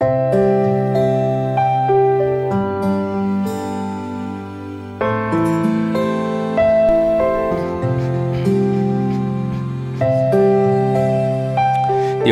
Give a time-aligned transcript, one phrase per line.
[0.00, 0.06] 弟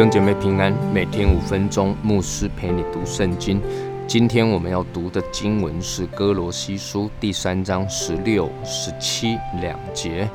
[0.01, 3.61] 兄姐妹平安，每天五分钟，牧师陪你读圣经。
[4.07, 10.31] 今天我们要读的经文是哥罗西书第三章十六、十七两节。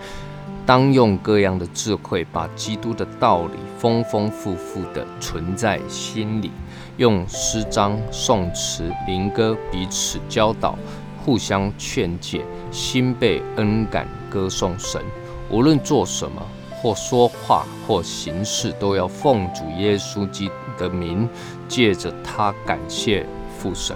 [0.66, 6.52] 当用各样的智慧，把基督的道理丰丰富富的存在心里，
[6.98, 10.78] 用诗章、颂词、灵歌彼此教导，
[11.24, 15.02] 互相劝诫，心被恩感，歌颂神。
[15.50, 16.42] 无论做什么。
[16.76, 21.30] 或说话或行事，都要奉主耶稣基督的名，
[21.66, 23.26] 借着他感谢
[23.58, 23.96] 父神。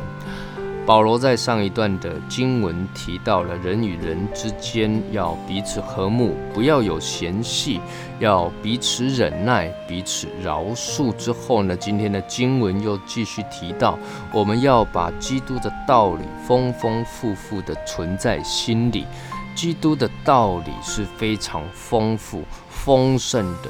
[0.88, 7.82] 保罗在上一段的经文提到了人与人之间要彼此和睦，不要有嫌隙，
[8.20, 11.14] 要彼此忍耐，彼此饶恕。
[11.18, 14.00] 之后呢，今天的经文又继续提到，
[14.32, 19.06] 我们要把基督的道理丰丰富富的存在心里。
[19.54, 23.70] 基督的道理是非常丰富、丰盛的，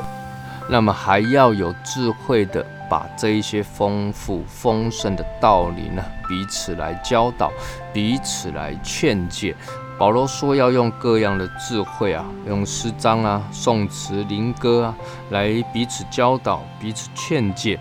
[0.70, 7.52] 那么还要有智慧的把这一些丰富、丰盛的道理呢，彼此来教导，
[7.94, 9.56] 彼此来劝诫。
[9.98, 14.96] 保罗说要用各样的智慧啊，用诗章啊、宋词、灵歌啊，
[15.32, 17.80] 来彼此教导、彼此劝诫。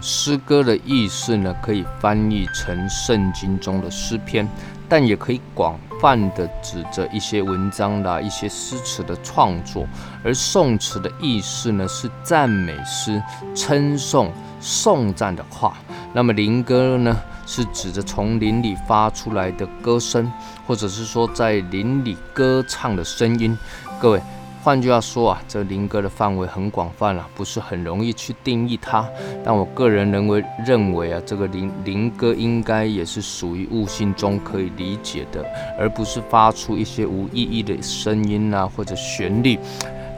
[0.00, 4.48] 诗歌的意思呢，可以翻译成圣经中的诗篇。
[4.88, 9.86] 但也可以广泛的指着一些文章啦、一些诗词的创作，
[10.24, 13.22] 而颂词的意思呢是赞美诗、
[13.54, 15.76] 称颂、颂赞的话。
[16.12, 20.28] 那么灵歌呢是指着从林里发出来的歌声，
[20.66, 23.56] 或者是说在林里歌唱的声音。
[24.00, 24.20] 各位。
[24.62, 29.08] 换句话说啊，这灵歌的范围很广泛了，不是很容易去定义它。
[29.42, 35.42] 但我个人认为，认为啊，这个灵灵歌应该也是属于悟性中可以理解的，
[35.78, 39.58] 而不是发出一些无意义的声音啊或者旋律。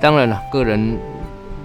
[0.00, 0.98] 当然了，个人。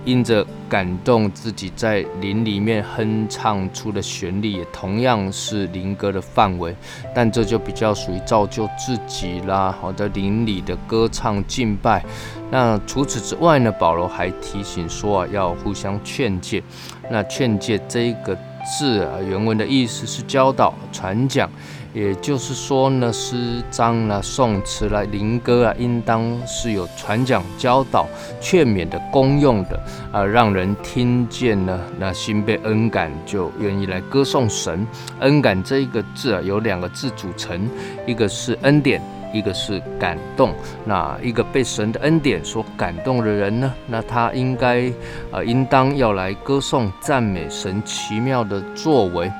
[0.07, 6.73] 因着感动，自己在林里面哼唱出的旋律，也同样是林歌的范围，
[7.13, 9.75] 但这就比较属于造就自己啦。
[9.81, 12.05] 好的，林里的歌唱敬拜。
[12.49, 13.69] 那除此之外呢？
[13.69, 16.63] 保罗还提醒说啊，要互相劝诫。
[17.11, 18.37] 那劝诫这一个
[18.77, 21.49] 字啊，原文的意思是教导、传讲。
[21.93, 28.05] 也就是说呢，诗章啦、宋词啦、灵歌啊，应当是有传讲、教导、
[28.39, 34.85] 劝勉的功用的啊，让人听见呢，那心被恩感，就愿意来歌颂神。
[35.21, 37.67] 恩感这一个字啊，有两个字组成，
[38.05, 39.01] 一个是恩典，
[39.33, 40.53] 一个是感动。
[40.85, 44.91] 那一个被神的恩典所感动的人呢，那他应该
[45.31, 49.31] 呃，应当要来歌颂、赞美神奇妙的作为。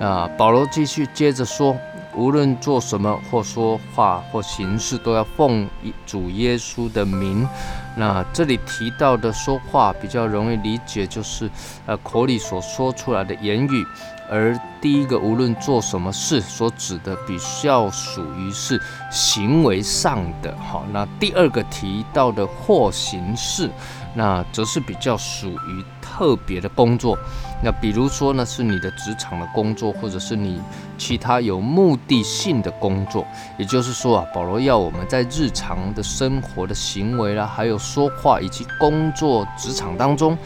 [0.00, 1.76] 啊，保罗继续接着说。
[2.18, 5.68] 无论做什么，或说话，或行事，都要奉
[6.06, 7.46] 主耶稣的名。
[7.94, 11.50] 那这里提到的说话比较容易理解，就是
[11.84, 13.84] 呃口里所说出来的言语。
[14.30, 20.56] 而第一个，无论做什么事，所指的比较属于是行为上的。
[20.58, 23.70] 好，那第二个提到的或形式，
[24.14, 25.84] 那则是比较属于
[26.16, 27.18] 特别的工作。
[27.62, 30.58] 那比如说呢，是你的职场的工作，或者是你
[30.96, 33.26] 其他有目的性的工作。
[33.58, 40.36] 也就是说啊，保罗要我们在日常的生活的行为啦，还有说话以及工作职场当中，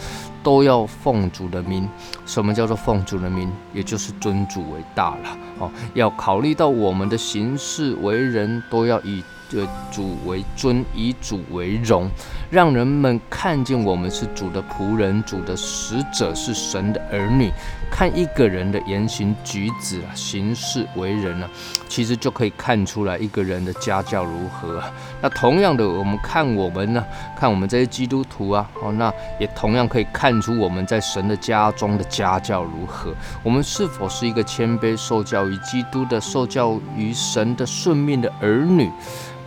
[0.43, 1.89] 都要奉主的名。
[2.27, 3.51] 什么叫做奉主的名？
[3.73, 5.71] 也就是尊主为大了哦。
[5.95, 9.23] 要考虑到我们的行事为人，都要以。
[9.51, 12.09] 这主为尊，以主为荣，
[12.51, 17.51] 让人们看见我们是主的仆人，主的使者，是神的儿女。
[17.91, 21.51] 看一个人的言行举止啊，行事为人啊，
[21.89, 24.81] 其实就可以看出来一个人的家教如何。
[25.21, 27.05] 那同样的，我们看我们呢，
[27.37, 33.13] 看我们这些基督徒啊，哦，那也同样可以看出我们在神的家中的家教如何。
[33.43, 38.89] 我们是否是一个谦卑、受教于基督的、受教于神的顺命的儿女？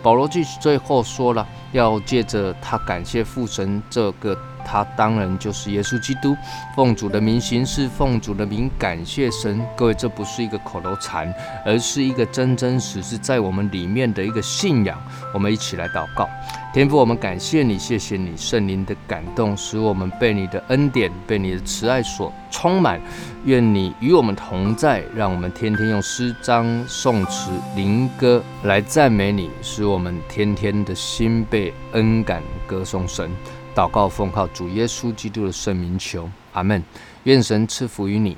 [0.03, 4.37] 保罗继续最后说了，要借着他感谢父神这个。
[4.65, 6.33] 他当然就是耶稣基督，
[6.73, 9.61] 奉主的名行事，奉主的名感谢神。
[9.75, 11.31] 各位，这不是一个口头禅，
[11.65, 14.97] 而是一个真真实实在我们里面的一个信仰。
[15.33, 16.29] 我们一起来祷告，
[16.73, 23.01] 天父，我们感谢你，谢谢你圣灵的感动，使我们被你的恩典、被你的慈爱所充满。
[23.43, 33.31] 愿你与我们同在，让我们天天用诗章、颂词、灵歌来赞美你，使我们天天的心被被恩感歌颂神。
[33.73, 36.83] 祷告奉靠主耶稣基督的圣名求，阿门。
[37.23, 38.37] 愿神赐福于你。